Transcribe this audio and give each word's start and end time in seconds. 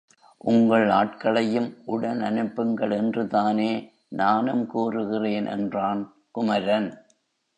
உங்கள் 0.41 0.89
ஆட்களையும் 0.89 1.77
உடன் 1.85 2.21
அனுப்புங்கள் 2.21 2.91
என்றுதானே 2.91 3.69
நானும் 4.13 4.63
கூறுகிறேன் 4.67 5.47
என்றான் 5.47 6.01
குமரன். 6.31 6.89